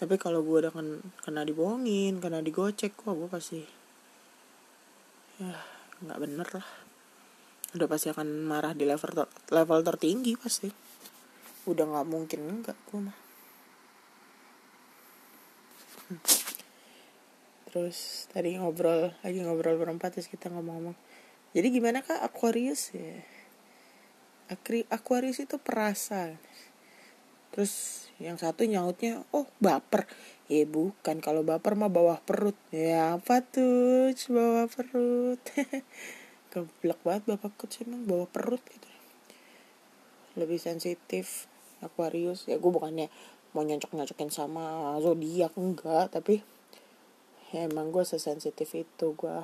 Tapi 0.01 0.17
kalau 0.17 0.41
gue 0.41 0.65
udah 0.65 0.73
kena, 1.21 1.45
dibohongin 1.45 2.17
kena 2.17 2.41
digocek 2.41 2.97
kok 2.97 3.13
gue 3.13 3.29
pasti 3.29 3.61
ya 5.41 5.57
nggak 6.01 6.19
bener 6.21 6.47
lah. 6.57 6.67
Udah 7.77 7.87
pasti 7.87 8.09
akan 8.09 8.45
marah 8.45 8.73
di 8.73 8.85
level 8.85 9.11
ter, 9.13 9.27
level 9.53 9.79
tertinggi 9.85 10.33
pasti. 10.37 10.69
Udah 11.69 11.85
nggak 11.85 12.07
mungkin 12.09 12.39
enggak 12.49 12.77
gue 12.89 12.99
mah. 13.01 13.17
Hmm. 16.11 16.19
terus 17.71 18.27
tadi 18.27 18.59
ngobrol 18.59 19.15
lagi 19.23 19.39
ngobrol 19.39 19.79
berempat 19.79 20.19
terus 20.19 20.27
kita 20.27 20.51
ngomong-ngomong. 20.51 20.97
Jadi 21.55 21.67
gimana 21.71 22.03
kak? 22.03 22.19
Aquarius 22.19 22.91
ya 22.91 23.23
Aquarius 24.91 25.39
itu 25.39 25.55
perasa. 25.55 26.35
Terus 27.55 28.05
yang 28.19 28.35
satu 28.35 28.67
nyautnya 28.67 29.23
oh 29.31 29.47
baper. 29.63 30.07
Ya 30.51 30.67
bukan. 30.67 31.23
Kalau 31.23 31.47
baper 31.47 31.79
mah 31.79 31.87
bawah 31.87 32.19
perut. 32.19 32.55
Ya 32.71 33.15
apa 33.15 33.39
tuh? 33.43 34.11
Bawah 34.11 34.67
perut. 34.67 35.39
Keblek 36.51 36.99
banget 37.07 37.23
bapak 37.31 37.55
coach 37.55 37.79
emang 37.87 38.03
bawah 38.03 38.27
perut 38.27 38.59
gitu. 38.67 38.89
Lebih 40.35 40.59
sensitif 40.59 41.47
Aquarius. 41.79 42.47
Ya 42.51 42.59
gue 42.59 42.71
bukannya 42.71 43.07
mau 43.55 43.63
nyocok 43.63 43.95
nyocokin 43.95 44.31
sama 44.31 44.95
zodiak 44.99 45.55
enggak. 45.55 46.11
Tapi 46.11 46.43
ya 47.55 47.67
emang 47.67 47.91
gue 47.91 48.03
sesensitif 48.03 48.67
itu 48.75 49.07
gue 49.15 49.37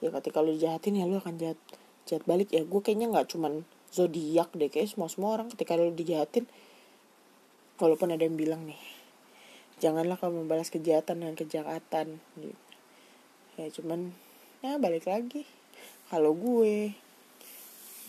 ya 0.00 0.12
ketika 0.20 0.44
lu 0.44 0.52
jahatin 0.56 1.00
ya 1.00 1.08
lu 1.08 1.16
akan 1.16 1.36
jahat 1.40 1.60
jahat 2.04 2.24
balik 2.28 2.52
ya 2.52 2.62
gue 2.64 2.80
kayaknya 2.84 3.08
nggak 3.12 3.32
cuman 3.32 3.64
zodiak 3.88 4.52
deh 4.52 4.68
kayak 4.68 4.92
semua 4.92 5.08
semua 5.08 5.38
orang 5.40 5.48
ketika 5.52 5.78
lo 5.78 5.88
dijahatin 5.92 6.44
walaupun 7.78 8.12
ada 8.14 8.22
yang 8.22 8.36
bilang 8.36 8.66
nih 8.66 8.78
janganlah 9.82 10.16
kamu 10.18 10.46
membalas 10.46 10.70
kejahatan 10.70 11.22
dengan 11.22 11.36
kejahatan. 11.36 12.22
Gitu. 12.38 12.62
ya 13.54 13.66
cuman 13.70 14.10
ya 14.62 14.78
balik 14.78 15.06
lagi. 15.06 15.46
Kalau 16.10 16.34
gue 16.34 16.94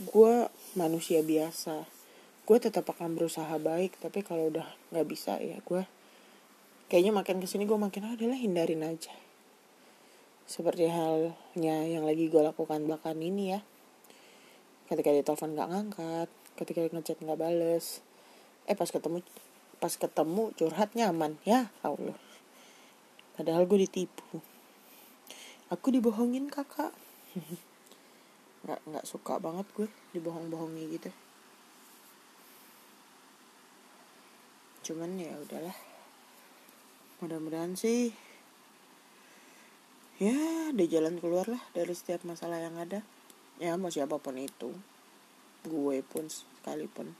gue 0.01 0.33
manusia 0.77 1.19
biasa. 1.25 1.85
Gue 2.45 2.57
tetap 2.61 2.85
akan 2.85 3.17
berusaha 3.17 3.57
baik 3.57 3.97
tapi 3.97 4.21
kalau 4.21 4.53
udah 4.53 4.65
nggak 4.93 5.07
bisa 5.09 5.41
ya 5.41 5.57
gue 5.65 5.83
kayaknya 6.85 7.17
makin 7.17 7.41
ke 7.41 7.49
sini 7.49 7.65
gue 7.65 7.77
makin 7.77 8.13
adalah 8.13 8.37
hindarin 8.37 8.85
aja. 8.85 9.13
Seperti 10.45 10.85
halnya 10.85 11.77
yang 11.89 12.05
lagi 12.05 12.29
gue 12.29 12.41
lakukan 12.41 12.85
belakangan 12.85 13.17
ini 13.17 13.57
ya 13.57 13.59
ketika 14.85 15.09
dia 15.09 15.25
telepon 15.25 15.57
nggak 15.57 15.69
ngangkat 15.69 16.29
ketika 16.55 16.79
dia 16.87 16.91
ngechat 16.91 17.17
nggak 17.19 17.39
bales. 17.39 17.99
Eh 18.65 18.75
pas 18.75 18.89
ketemu 18.89 19.21
pas 19.77 19.91
ketemu 19.91 20.55
curhat 20.55 20.95
nyaman 20.95 21.37
ya 21.43 21.69
allah. 21.83 22.17
Padahal 23.35 23.67
gue 23.67 23.83
ditipu. 23.83 24.39
Aku 25.67 25.91
dibohongin 25.91 26.47
kakak. 26.47 26.95
Nggak 28.65 28.81
nggak 28.81 29.05
suka 29.05 29.37
banget 29.37 29.67
gue 29.77 29.85
dibohong-bohongi 30.17 30.97
gitu. 30.97 31.11
Cuman 34.89 35.21
ya 35.21 35.35
udahlah. 35.37 35.77
Mudah-mudahan 37.21 37.77
sih 37.77 38.09
ya 40.15 40.71
ada 40.71 40.85
jalan 40.87 41.19
keluar 41.19 41.45
lah 41.45 41.59
dari 41.75 41.91
setiap 41.91 42.23
masalah 42.23 42.57
yang 42.57 42.79
ada 42.79 43.03
ya 43.61 43.75
mau 43.79 43.91
siapa 43.91 44.19
pun 44.19 44.35
itu. 44.39 44.71
Gue 45.65 46.03
pun 46.05 46.27
sekalipun. 46.27 47.15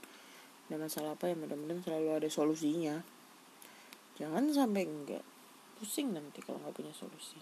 Ada 0.66 0.76
masalah 0.82 1.10
apa 1.14 1.30
ya 1.30 1.38
mudah-mudahan 1.38 1.82
selalu 1.82 2.08
ada 2.22 2.28
solusinya. 2.30 3.02
Jangan 4.18 4.50
sampai 4.50 4.88
enggak. 4.88 5.24
Pusing 5.76 6.16
nanti 6.16 6.40
kalau 6.40 6.58
nggak 6.62 6.74
punya 6.74 6.92
solusi. 6.96 7.38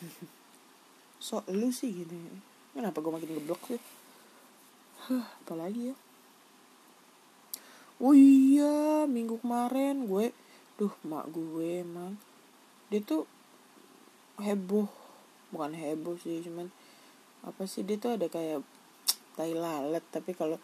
Sok 1.26 1.44
lucy. 1.52 1.88
Gitu 2.04 2.14
ya. 2.14 2.34
kenapa 2.76 3.00
gue 3.00 3.12
makin 3.12 3.30
geblok 3.36 3.60
sih? 3.68 3.82
Huh, 5.08 5.26
apalagi 5.44 5.92
ya? 5.92 5.96
Oh 8.00 8.16
iya 8.16 9.04
minggu 9.04 9.40
kemarin 9.40 10.08
gue. 10.08 10.32
Duh 10.80 10.94
mak 11.04 11.28
gue 11.28 11.84
emang 11.84 12.16
dia 12.88 12.98
tuh 13.04 13.28
heboh 14.40 14.99
bukan 15.50 15.74
heboh 15.74 16.16
sih 16.18 16.42
cuman 16.42 16.70
apa 17.46 17.62
sih 17.64 17.82
dia 17.86 17.96
tuh 17.96 18.16
ada 18.16 18.26
kayak 18.28 18.60
tai 19.34 19.56
lalat 19.56 20.04
tapi 20.12 20.36
kalau 20.36 20.60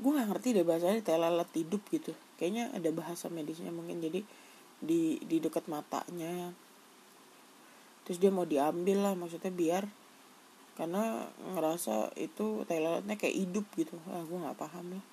gue 0.00 0.10
nggak 0.16 0.28
ngerti 0.32 0.48
deh 0.56 0.64
bahasanya 0.64 1.04
tai 1.04 1.20
lalat 1.20 1.50
hidup 1.52 1.84
gitu. 1.92 2.16
Kayaknya 2.40 2.72
ada 2.72 2.88
bahasa 2.88 3.28
medisnya 3.28 3.68
mungkin 3.68 4.00
jadi 4.00 4.24
di 4.80 5.20
di 5.20 5.36
dekat 5.42 5.68
matanya. 5.68 6.56
Terus 8.08 8.16
dia 8.16 8.32
mau 8.32 8.48
diambil 8.48 9.04
lah 9.04 9.12
maksudnya 9.12 9.52
biar 9.52 9.84
karena 10.80 11.28
ngerasa 11.52 12.16
itu 12.16 12.64
tai 12.64 12.80
lalatnya 12.80 13.20
kayak 13.20 13.36
hidup 13.36 13.66
gitu. 13.76 14.00
Ah 14.08 14.24
gue 14.24 14.38
nggak 14.40 14.56
paham 14.56 14.96
lah. 14.96 15.04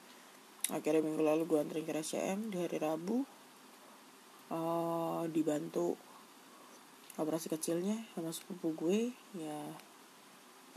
Akhirnya 0.72 1.04
minggu 1.04 1.24
lalu 1.24 1.44
gue 1.48 1.58
anterin 1.60 1.84
ke 1.84 1.92
RSCM 1.92 2.52
di 2.52 2.58
hari 2.60 2.80
Rabu 2.80 3.24
uh, 4.52 5.24
dibantu 5.28 6.00
operasi 7.18 7.50
kecilnya 7.50 7.98
sama 8.14 8.30
sepupu 8.30 8.78
gue 8.78 9.12
ya, 9.38 9.60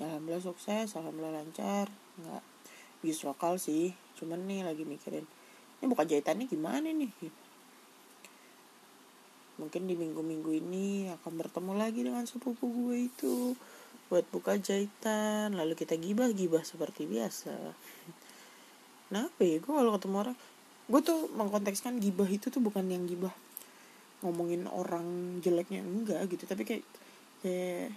ya 0.01 0.05
alhamdulillah 0.09 0.45
sukses 0.45 0.97
alhamdulillah 0.97 1.45
lancar. 1.45 1.93
Nggak 2.21 2.43
bis 3.01 3.25
lokal 3.25 3.57
sih 3.57 3.97
cuman 4.21 4.45
nih 4.45 4.61
lagi 4.61 4.85
mikirin 4.85 5.25
ini 5.81 5.87
buka 5.89 6.05
jahitannya 6.05 6.45
gimana 6.45 6.93
nih? 6.93 7.13
Mungkin 9.61 9.85
di 9.89 9.97
minggu-minggu 9.97 10.53
ini 10.57 11.09
akan 11.21 11.33
bertemu 11.37 11.73
lagi 11.77 12.01
dengan 12.05 12.25
sepupu 12.25 12.69
gue 12.69 13.09
itu 13.13 13.57
buat 14.09 14.25
buka 14.33 14.57
jahitan 14.57 15.53
lalu 15.57 15.77
kita 15.77 15.97
gibah-gibah 15.97 16.65
seperti 16.65 17.05
biasa. 17.09 17.57
Kenapa 19.09 19.41
ya 19.45 19.61
gue 19.61 19.73
kalau 19.73 19.93
ketemu 19.97 20.17
orang 20.17 20.37
gue 20.91 21.01
tuh 21.05 21.31
mengkontekskan 21.37 22.01
gibah 22.03 22.27
itu 22.27 22.51
tuh 22.51 22.59
bukan 22.59 22.85
yang 22.89 23.05
gibah 23.07 23.33
ngomongin 24.21 24.69
orang 24.69 25.39
jeleknya 25.41 25.81
enggak 25.85 26.25
gitu. 26.31 26.45
Tapi 26.45 26.63
kayak 26.65 26.85
kayak 27.41 27.95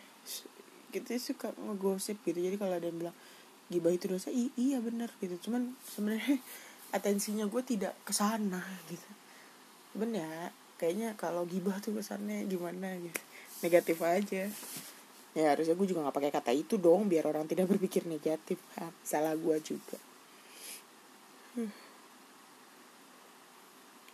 kita 0.93 1.17
suka 1.19 1.51
ngegosip 1.57 2.19
gitu. 2.23 2.39
Jadi 2.39 2.55
kalau 2.55 2.77
ada 2.77 2.85
yang 2.87 2.99
bilang 2.99 3.17
gibah 3.71 3.89
itu 3.89 4.05
dosa 4.11 4.29
I 4.29 4.51
iya 4.55 4.79
benar 4.79 5.09
gitu. 5.19 5.49
Cuman 5.49 5.73
sebenarnya 5.87 6.37
atensinya 6.97 7.45
gue 7.49 7.61
tidak 7.65 7.93
ke 8.05 8.13
sana 8.15 8.61
gitu. 8.87 9.09
Cuman 9.95 10.09
ya 10.13 10.29
kayaknya 10.77 11.15
kalau 11.15 11.45
gibah 11.47 11.77
tuh 11.81 11.97
kesannya 11.97 12.45
gimana 12.47 12.95
gitu. 12.99 13.21
Negatif 13.65 13.97
aja. 14.03 14.49
Ya 15.33 15.45
harusnya 15.49 15.73
gue 15.73 15.87
juga 15.89 16.05
nggak 16.05 16.17
pakai 16.17 16.31
kata 16.31 16.51
itu 16.53 16.77
dong 16.77 17.09
biar 17.09 17.25
orang 17.25 17.49
tidak 17.49 17.65
berpikir 17.65 18.05
negatif. 18.05 18.61
Ha, 18.77 18.93
salah 19.01 19.33
gue 19.33 19.57
juga. 19.65 19.97
Hmm. 21.53 21.69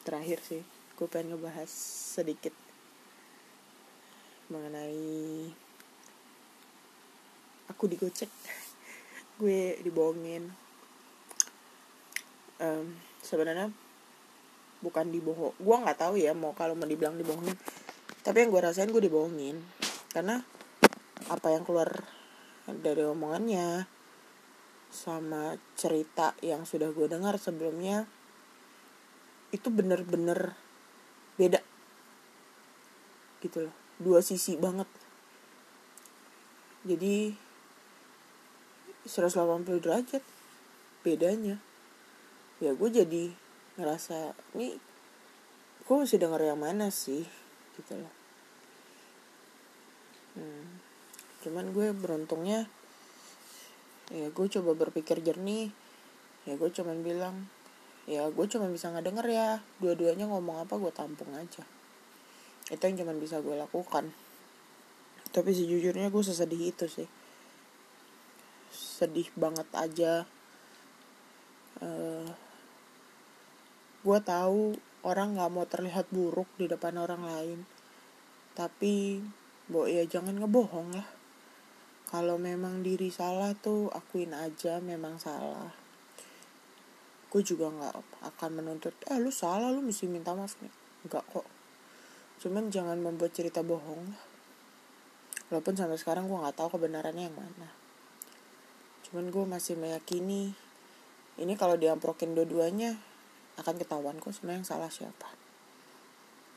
terakhir 0.03 0.43
sih 0.43 0.59
gue 0.99 1.07
pengen 1.07 1.31
ngebahas 1.31 1.71
sedikit 2.19 2.51
mengenai 4.51 5.47
aku 7.71 7.87
digocek 7.87 8.27
gue 9.39 9.79
dibohongin. 9.79 10.51
Um, 12.59 12.99
sebenarnya 13.23 13.71
bukan 14.83 15.07
dibohong 15.07 15.55
gue 15.55 15.75
nggak 15.79 15.95
tahu 16.03 16.19
ya 16.19 16.35
mau 16.35 16.51
kalau 16.51 16.75
mau 16.75 16.83
dibilang 16.83 17.15
dibohongin. 17.15 17.55
Tapi 18.19 18.43
yang 18.43 18.51
gue 18.51 18.59
rasain 18.59 18.91
gue 18.91 18.99
dibohongin 18.99 19.55
karena 20.11 20.43
apa 21.31 21.47
yang 21.55 21.63
keluar 21.63 22.03
dari 22.67 23.07
omongannya 23.07 23.87
sama 24.91 25.55
cerita 25.79 26.35
yang 26.43 26.67
sudah 26.67 26.91
gue 26.91 27.07
dengar 27.07 27.39
sebelumnya 27.39 28.03
itu 29.55 29.71
bener-bener 29.71 30.59
beda. 31.39 31.63
Gitu 33.39 33.63
loh. 33.63 33.75
Dua 34.03 34.19
sisi 34.19 34.59
banget. 34.59 34.91
Jadi 36.83 37.31
180 39.07 39.79
derajat 39.79 40.23
bedanya. 41.01 41.55
Ya 42.59 42.75
gue 42.75 42.89
jadi 42.91 43.31
ngerasa 43.79 44.35
ini 44.59 44.75
gue 45.87 45.95
mesti 45.95 46.19
denger 46.19 46.43
yang 46.43 46.59
mana 46.59 46.91
sih? 46.91 47.23
Gitu 47.79 47.95
loh. 47.95 48.13
Hmm. 50.37 50.77
cuman 51.39 51.71
gue 51.71 51.89
beruntungnya 51.95 52.69
ya 54.11 54.27
gue 54.29 54.47
coba 54.59 54.71
berpikir 54.75 55.23
jernih. 55.23 55.71
Ya 56.43 56.55
gue 56.55 56.69
cuman 56.71 57.03
bilang 57.03 57.47
ya 58.09 58.25
gue 58.33 58.45
cuma 58.49 58.65
bisa 58.73 58.89
ngedenger 58.89 59.27
ya. 59.29 59.49
Dua-duanya 59.77 60.25
ngomong 60.25 60.65
apa 60.65 60.81
gue 60.81 60.89
tampung 60.89 61.29
aja. 61.37 61.61
Itu 62.73 62.81
yang 62.81 63.05
cuma 63.05 63.13
bisa 63.13 63.37
gue 63.37 63.53
lakukan. 63.53 64.09
Tapi 65.29 65.49
sejujurnya 65.53 66.09
gue 66.09 66.23
sesedih 66.25 66.73
itu 66.73 66.89
sih. 66.89 67.05
Sedih 68.73 69.29
banget 69.37 69.69
aja. 69.77 70.25
Uh, 71.77 72.25
gue 74.01 74.19
tahu 74.25 74.73
orang 75.05 75.37
nggak 75.37 75.51
mau 75.53 75.69
terlihat 75.69 76.09
buruk 76.09 76.49
di 76.57 76.65
depan 76.65 76.97
orang 76.97 77.21
lain. 77.29 77.59
Tapi 78.57 79.21
bo 79.69 79.85
ya 79.85 80.01
jangan 80.09 80.41
ngebohong 80.41 80.97
lah. 80.97 81.07
Kalau 82.09 82.41
memang 82.41 82.81
diri 82.81 83.13
salah 83.13 83.53
tuh 83.53 83.93
akuin 83.93 84.33
aja 84.33 84.81
memang 84.81 85.21
salah 85.21 85.88
gue 87.29 87.41
juga 87.45 87.69
nggak 87.69 87.93
akan 88.33 88.49
menuntut 88.57 88.93
eh 89.05 89.21
lu 89.21 89.29
salah 89.29 89.69
lu 89.69 89.85
mesti 89.85 90.09
minta 90.09 90.33
maaf 90.33 90.57
nih. 90.59 90.73
Nggak 91.05 91.23
kok. 91.29 91.47
Cuman 92.41 92.73
jangan 92.73 92.97
membuat 92.97 93.37
cerita 93.37 93.61
bohong 93.61 94.01
lah. 94.09 94.23
Walaupun 95.49 95.77
sampai 95.77 95.97
sekarang 95.97 96.25
gue 96.25 96.37
nggak 96.37 96.57
tahu 96.57 96.77
kebenarannya 96.77 97.29
yang 97.29 97.37
mana. 97.37 97.69
Cuman 99.05 99.29
gue 99.29 99.45
masih 99.45 99.77
meyakini 99.77 100.53
ini 101.39 101.53
kalau 101.55 101.79
diamprokin 101.79 102.33
dua-duanya 102.35 102.97
akan 103.57 103.75
ketahuan 103.77 104.17
kok 104.17 104.33
sebenarnya 104.33 104.65
yang 104.65 104.69
salah 104.69 104.91
siapa. 104.91 105.29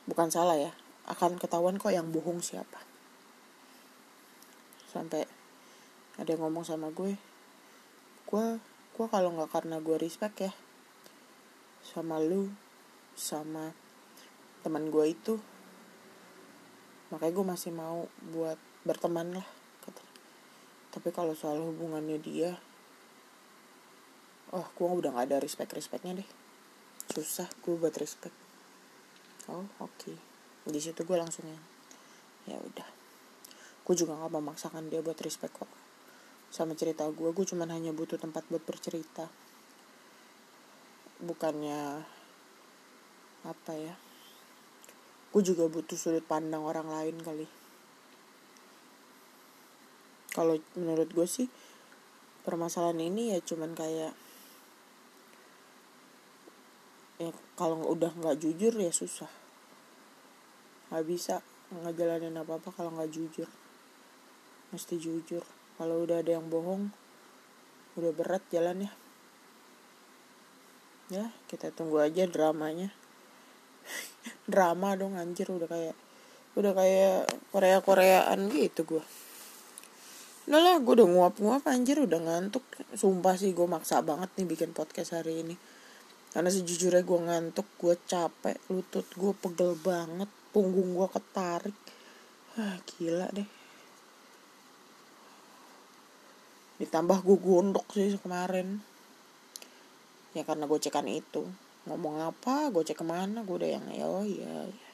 Bukan 0.08 0.28
salah 0.32 0.56
ya 0.56 0.72
akan 1.08 1.37
ketahuan 1.37 1.76
kok 1.76 1.92
yang 1.92 2.08
bohong 2.08 2.40
siapa. 2.40 2.80
Sampai 4.88 5.24
ada 6.20 6.28
yang 6.28 6.44
ngomong 6.44 6.64
sama 6.64 6.92
gue 6.92 7.16
gue 8.28 8.46
gue 8.92 9.06
kalau 9.08 9.32
nggak 9.32 9.50
karena 9.52 9.80
gue 9.80 9.96
respect 9.96 10.37
ya 10.40 10.52
sama 11.83 12.23
lu 12.23 12.51
sama 13.18 13.75
teman 14.62 14.88
gue 14.88 15.05
itu. 15.11 15.35
Makanya 17.11 17.33
gue 17.35 17.47
masih 17.47 17.71
mau 17.75 18.07
buat 18.33 18.57
berteman 18.87 19.37
lah 19.37 19.47
tapi 20.92 21.09
kalau 21.09 21.33
soal 21.33 21.57
hubungannya 21.57 22.21
dia 22.21 22.53
oh 24.53 24.68
gue 24.77 24.85
udah 24.85 25.16
nggak 25.16 25.27
ada 25.33 25.37
respect 25.40 25.73
respectnya 25.73 26.21
deh. 26.21 26.29
Susah 27.09 27.49
gue 27.64 27.75
buat 27.81 27.97
respect. 27.97 28.37
Oh 29.49 29.64
oke. 29.81 29.97
Okay. 29.97 30.16
di 30.68 30.79
situ 30.79 31.03
gue 31.03 31.16
langsung 31.16 31.49
ya 31.49 31.61
ya 32.53 32.57
udah. 32.61 32.88
Gue 33.83 33.95
juga 33.97 34.21
nggak 34.21 34.37
memaksakan 34.37 34.92
dia 34.92 35.01
buat 35.01 35.16
respect 35.25 35.57
kok. 35.57 35.73
Sama 36.53 36.77
cerita 36.77 37.09
gue 37.09 37.33
gue 37.33 37.47
cuman 37.49 37.73
hanya 37.73 37.97
butuh 37.97 38.21
tempat 38.21 38.45
buat 38.53 38.61
bercerita 38.61 39.33
bukannya 41.22 42.02
apa 43.42 43.72
ya 43.74 43.94
gue 45.32 45.40
juga 45.40 45.64
butuh 45.64 45.96
sudut 45.96 46.20
pandang 46.28 46.61
orang 46.61 46.92
lain 46.92 47.16
kali. 47.24 47.48
Kalau 50.37 50.61
menurut 50.76 51.08
gue 51.08 51.24
sih 51.24 51.48
permasalahan 52.44 53.00
ini 53.00 53.32
ya 53.32 53.40
cuman 53.40 53.72
kayak 53.72 54.12
ya 57.16 57.32
kalau 57.56 57.80
udah 57.80 58.12
nggak 58.12 58.44
jujur 58.44 58.76
ya 58.76 58.92
susah. 58.92 59.32
Nggak 60.92 61.04
bisa 61.08 61.35
ngejalanin 61.72 62.37
apa 62.37 62.61
apa 62.61 62.68
kalau 62.68 62.92
nggak 62.92 63.08
jujur. 63.08 63.48
Mesti 64.68 65.00
jujur. 65.00 65.48
Kalau 65.80 66.04
udah 66.04 66.20
ada 66.20 66.37
yang 66.37 66.52
bohong 66.52 66.92
udah 67.96 68.12
berat 68.12 68.44
jalannya 68.52 69.02
ya 71.12 71.29
kita 71.53 71.68
tunggu 71.77 72.01
aja 72.01 72.25
dramanya. 72.25 72.88
Drama 74.51 74.96
dong 74.96 75.20
anjir 75.20 75.53
udah 75.53 75.68
kayak 75.68 75.96
udah 76.57 76.72
kayak 76.72 77.29
Korea 77.53 77.79
Koreaan 77.85 78.48
gitu 78.48 78.85
gue 78.85 79.05
Udah 80.42 80.59
lah 80.59 80.77
gue 80.83 80.94
udah 80.98 81.07
nguap-nguap 81.07 81.62
anjir 81.70 82.03
udah 82.03 82.18
ngantuk. 82.18 82.66
Sumpah 82.98 83.38
sih 83.38 83.55
gue 83.55 83.68
maksa 83.68 84.03
banget 84.03 84.27
nih 84.40 84.46
bikin 84.51 84.75
podcast 84.75 85.14
hari 85.14 85.46
ini. 85.46 85.55
Karena 86.33 86.51
sejujurnya 86.51 87.05
gue 87.05 87.20
ngantuk 87.29 87.68
Gue 87.77 87.92
capek 88.09 88.57
Lutut 88.72 89.05
gue 89.05 89.33
pegel 89.37 89.77
banget 89.79 90.27
Punggung 90.51 90.98
gue 90.98 91.09
ketarik. 91.12 91.77
Ah, 92.59 92.75
Gila 92.83 93.31
deh. 93.31 93.48
Ditambah 96.83 97.22
gue 97.22 97.38
gondok 97.38 97.87
sih 97.94 98.18
kemarin 98.18 98.83
Ya 100.33 100.42
karena 100.49 100.64
gue 100.64 100.79
cekan 100.81 101.09
itu. 101.09 101.45
Ngomong 101.85 102.23
apa 102.23 102.71
gue 102.71 102.87
cek 102.87 103.03
ke 103.03 103.05
mana 103.05 103.42
Gue 103.42 103.59
udah 103.59 103.71
yang 103.75 103.87
ya 103.90 104.07
oh 104.07 104.23
iya, 104.23 104.71
iya. 104.71 104.90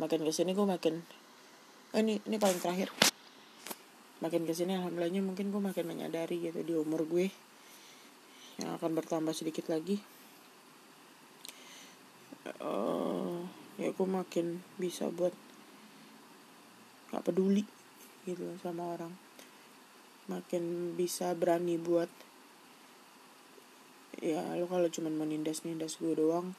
Makin 0.00 0.24
ke 0.24 0.32
sini 0.34 0.56
gue 0.56 0.66
makin 0.66 1.04
oh, 1.94 1.98
ini 2.02 2.18
ini 2.26 2.36
paling 2.40 2.58
terakhir. 2.58 2.90
Makin 4.18 4.42
ke 4.48 4.52
sini 4.56 4.74
alhamdulillahnya 4.74 5.22
mungkin 5.22 5.54
gue 5.54 5.62
makin 5.62 5.86
menyadari 5.86 6.42
gitu 6.42 6.66
di 6.66 6.74
umur 6.74 7.06
gue. 7.06 7.30
Yang 8.58 8.70
akan 8.80 8.90
bertambah 8.98 9.34
sedikit 9.36 9.70
lagi. 9.70 10.02
Uh, 12.58 13.46
ya 13.78 13.94
gue 13.94 14.08
makin 14.08 14.60
bisa 14.76 15.08
buat 15.08 15.32
gak 17.14 17.22
peduli 17.22 17.62
gitu 18.26 18.50
sama 18.58 18.98
orang. 18.98 19.14
Makin 20.26 20.96
bisa 20.98 21.36
berani 21.38 21.78
buat 21.78 22.10
ya 24.20 24.42
lo 24.58 24.68
kalau 24.68 24.86
cuman 24.90 25.16
menindas 25.16 25.64
nindas 25.66 25.98
gue 25.98 26.14
doang 26.14 26.54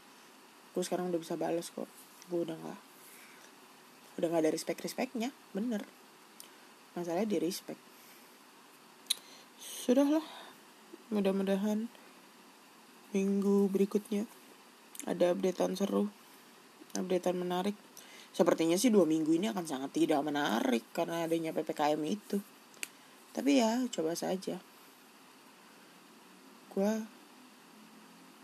gue 0.75 0.83
sekarang 0.83 1.07
udah 1.07 1.23
bisa 1.23 1.39
balas 1.39 1.71
kok. 1.71 1.87
Gue 2.27 2.43
udah 2.43 2.59
nggak 2.59 2.79
udah 4.19 4.27
nggak 4.27 4.43
ada 4.43 4.51
respect 4.51 4.83
respectnya 4.83 5.31
bener. 5.55 5.87
Masalahnya 6.99 7.31
di 7.31 7.39
respect. 7.39 7.79
Sudahlah 9.55 10.23
mudah-mudahan 11.15 11.87
minggu 13.15 13.71
berikutnya 13.71 14.27
ada 15.07 15.31
updatean 15.31 15.79
seru 15.79 16.11
updatean 16.91 17.39
menarik. 17.39 17.79
Sepertinya 18.35 18.75
sih 18.75 18.91
dua 18.91 19.07
minggu 19.07 19.31
ini 19.31 19.47
akan 19.47 19.63
sangat 19.63 19.95
tidak 19.95 20.19
menarik 20.27 20.83
karena 20.91 21.23
adanya 21.23 21.55
ppkm 21.55 22.03
itu. 22.03 22.43
Tapi 23.31 23.63
ya 23.63 23.79
coba 23.95 24.11
saja. 24.11 24.59
Gue 26.75 27.14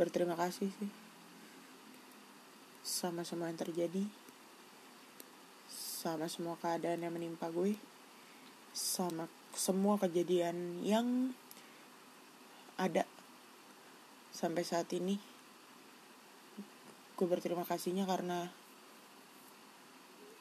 berterima 0.01 0.33
kasih 0.33 0.73
sih. 0.73 0.91
Sama 2.81 3.21
semua 3.21 3.53
yang 3.53 3.61
terjadi. 3.61 4.01
Sama 5.69 6.25
semua 6.25 6.57
keadaan 6.57 7.05
yang 7.05 7.13
menimpa 7.13 7.53
gue. 7.53 7.77
Sama 8.73 9.29
semua 9.53 10.01
kejadian 10.01 10.81
yang 10.81 11.37
ada. 12.81 13.05
Sampai 14.33 14.65
saat 14.65 14.89
ini 14.97 15.21
gue 17.13 17.27
berterima 17.29 17.61
kasihnya 17.61 18.09
karena 18.09 18.49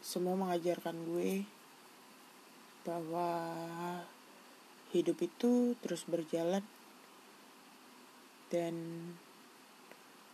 semua 0.00 0.32
mengajarkan 0.32 0.96
gue 0.96 1.44
bahwa 2.88 3.28
hidup 4.96 5.20
itu 5.20 5.76
terus 5.84 6.08
berjalan 6.08 6.64
dan 8.48 8.74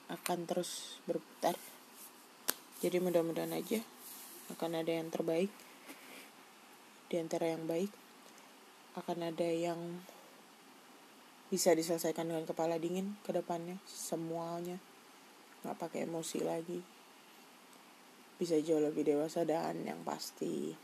akan 0.07 0.38
terus 0.47 1.03
berputar. 1.07 1.59
Jadi 2.79 3.03
mudah-mudahan 3.03 3.51
aja 3.57 3.83
akan 4.55 4.83
ada 4.85 4.92
yang 4.95 5.11
terbaik. 5.11 5.51
Di 7.07 7.23
antara 7.23 7.51
yang 7.51 7.66
baik 7.66 7.90
akan 8.99 9.31
ada 9.31 9.47
yang 9.47 9.79
bisa 11.47 11.71
diselesaikan 11.75 12.27
dengan 12.27 12.47
kepala 12.47 12.79
dingin 12.79 13.19
ke 13.23 13.31
depannya. 13.35 13.79
Semuanya 13.87 14.79
nggak 15.62 15.79
pakai 15.79 16.07
emosi 16.07 16.38
lagi. 16.42 16.81
Bisa 18.37 18.61
jauh 18.61 18.83
lebih 18.83 19.07
dewasa 19.07 19.42
dan 19.42 19.83
yang 19.83 20.05
pasti 20.05 20.77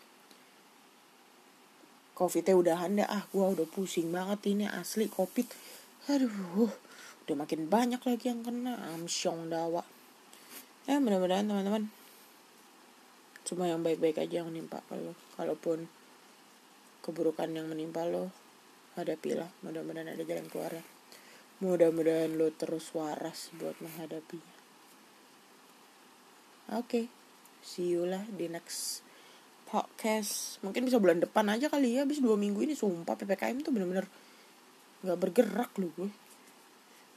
covidnya 2.12 2.54
udahan 2.54 2.92
dah 2.96 3.08
ah 3.08 3.24
gua 3.34 3.50
udah 3.50 3.66
pusing 3.66 4.10
banget 4.10 4.40
ini 4.50 4.66
asli 4.66 5.10
covid. 5.10 5.46
Aduh 6.10 6.70
udah 7.22 7.36
makin 7.38 7.70
banyak 7.70 8.02
lagi 8.02 8.24
yang 8.26 8.42
kena 8.42 8.74
amsyong 8.98 9.46
dawa. 9.46 9.86
Ya 10.90 10.98
mudah-mudahan 10.98 11.46
teman-teman. 11.46 11.86
Cuma 13.46 13.70
yang 13.70 13.86
baik-baik 13.86 14.18
aja 14.18 14.42
yang 14.42 14.50
nimpa 14.50 14.82
kalau 14.90 15.14
kalaupun 15.38 15.86
keburukan 17.02 17.50
yang 17.54 17.70
menimpa 17.70 18.02
lo 18.10 18.34
hadapilah. 18.98 19.50
Mudah-mudahan 19.62 20.18
ada 20.18 20.22
jalan 20.26 20.50
keluar. 20.50 20.82
Mudah-mudahan 21.62 22.34
lo 22.34 22.50
terus 22.50 22.90
waras 22.90 23.54
buat 23.54 23.78
menghadapinya. 23.78 24.54
Oke 26.72 26.86
okay. 26.86 27.04
see 27.62 27.94
you 27.94 28.02
lah 28.02 28.26
di 28.34 28.50
next 28.50 29.06
podcast. 29.70 30.58
Mungkin 30.66 30.90
bisa 30.90 30.98
bulan 30.98 31.22
depan 31.22 31.46
aja 31.54 31.70
kali 31.70 31.98
ya. 31.98 32.02
Habis 32.02 32.18
dua 32.18 32.34
minggu 32.34 32.66
ini 32.66 32.74
sumpah 32.74 33.14
ppkm 33.14 33.62
tuh 33.62 33.70
bener-bener 33.70 34.10
nggak 35.02 35.18
bergerak 35.18 35.70
lo 35.82 35.90
gue 35.98 36.21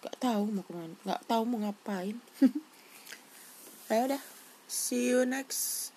nggak 0.05 0.21
tahu 0.21 0.43
mau 0.53 0.61
ke 0.61 0.71
mana 0.77 0.95
nggak 1.01 1.21
tahu 1.25 1.43
mau 1.49 1.57
ngapain. 1.65 2.17
Ayo 3.89 4.01
udah 4.13 4.23
see 4.69 5.09
you 5.09 5.25
next. 5.25 5.89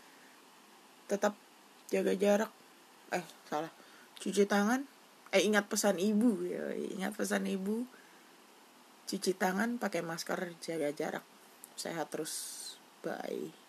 Tetap 1.12 1.36
jaga 1.92 2.16
jarak. 2.16 2.52
Eh 3.12 3.24
salah. 3.52 3.72
Cuci 4.16 4.48
tangan. 4.48 4.88
Eh 5.28 5.44
ingat 5.44 5.68
pesan 5.68 6.00
ibu 6.00 6.40
ya 6.48 6.72
ingat 6.72 7.12
pesan 7.12 7.44
ibu. 7.44 7.84
Cuci 9.04 9.36
tangan 9.36 9.76
pakai 9.76 10.00
masker 10.00 10.56
jaga 10.64 10.88
jarak. 10.96 11.24
Sehat 11.76 12.08
terus. 12.08 12.64
Bye 13.04 13.67